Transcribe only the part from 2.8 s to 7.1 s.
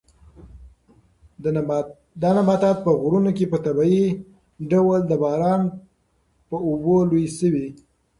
په غرونو کې په طبیعي ډول د باران په اوبو